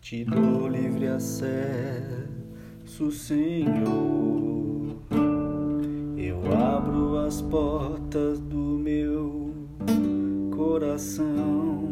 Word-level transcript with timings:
te 0.00 0.24
dou 0.24 0.68
livre 0.68 1.08
acesso, 1.08 3.10
Senhor. 3.10 4.96
Eu 6.16 6.40
abro 6.56 7.18
as 7.18 7.42
portas 7.42 8.38
do 8.38 8.78
meu 8.78 9.52
coração, 10.54 11.88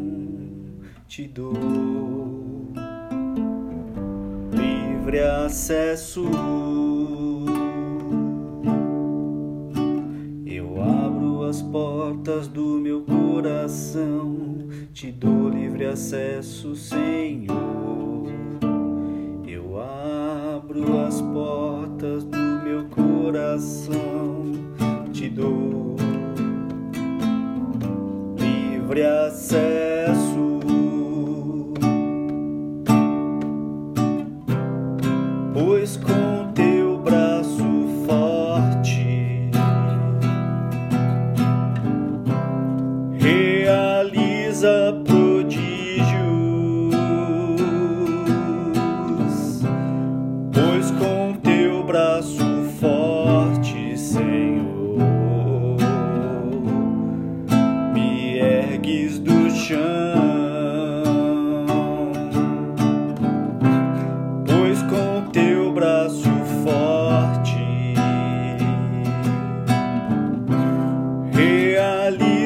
te 1.05 1.27
dou 1.27 1.51
livre 4.53 5.19
acesso. 5.19 6.23
Eu 10.45 10.81
abro 10.81 11.43
as 11.43 11.61
portas 11.61 12.47
do 12.47 12.79
meu 12.79 13.01
coração, 13.01 14.50
te 15.01 15.11
dou 15.11 15.49
livre 15.49 15.87
acesso, 15.87 16.75
Senhor. 16.75 18.27
Eu 19.47 19.81
abro 19.81 20.99
as 20.99 21.19
portas 21.19 22.23
do 22.23 22.37
meu 22.63 22.85
coração, 22.85 24.51
te 25.11 25.27
dou 25.27 25.95
livre 28.37 29.01
acesso. 29.01 30.59
Pois 35.51 35.97
com 35.97 36.30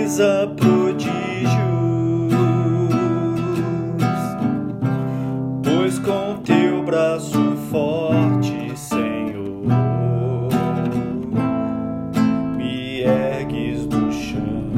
realiza 0.05 0.53
prodígios, 0.55 1.09
pois 5.63 5.97
com 5.99 6.41
teu 6.43 6.83
braço 6.83 7.55
forte, 7.71 8.77
Senhor, 8.77 9.65
me 12.55 13.01
ergues 13.01 13.87
do 13.87 14.11
chão. 14.11 14.71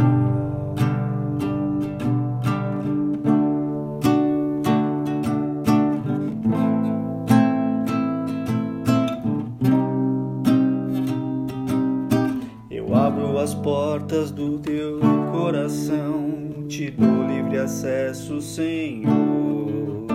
Eu 12.71 12.95
abro 12.95 13.37
as 13.37 13.53
portas 13.53 14.31
do 14.31 14.57
teu 14.59 15.16
coração, 15.37 16.65
te 16.67 16.89
dou 16.89 17.27
livre 17.27 17.59
acesso, 17.59 18.41
Senhor. 18.41 20.07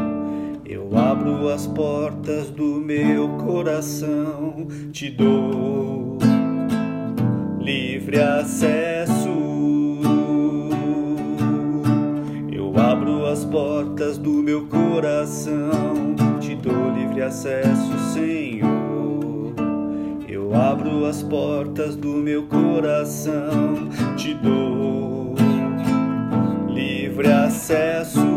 Eu 0.64 0.98
abro 0.98 1.48
as 1.48 1.64
portas 1.64 2.50
do 2.50 2.80
meu 2.80 3.28
coração, 3.38 4.66
te 4.90 5.10
dou 5.10 6.18
livre 7.60 8.20
acesso. 8.20 9.28
Eu 12.52 12.76
abro 12.76 13.24
as 13.26 13.44
portas 13.44 14.18
do 14.18 14.42
meu 14.42 14.66
coração, 14.66 16.16
te 16.40 16.56
dou 16.56 16.90
livre 16.90 17.22
acesso, 17.22 17.96
Senhor. 18.12 19.54
Eu 20.28 20.52
abro 20.52 20.91
as 21.12 21.22
portas 21.22 21.94
do 21.94 22.08
meu 22.08 22.44
coração, 22.46 23.90
te 24.16 24.32
dou 24.32 25.34
livre 26.70 27.30
acesso. 27.30 28.31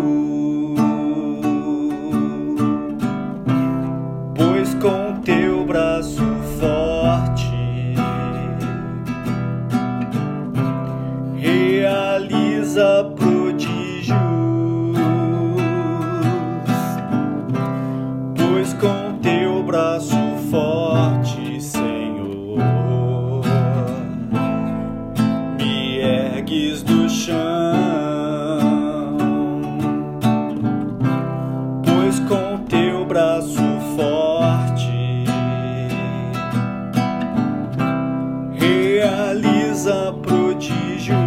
Realiza 39.05 40.13
prodígios, 40.23 41.19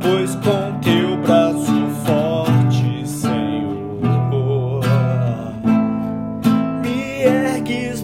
pois 0.00 0.34
com 0.34 0.80
teu 0.80 1.16
braço 1.18 1.86
forte, 2.04 3.06
Senhor, 3.06 4.80
me 6.82 7.22
ergues 7.22 8.02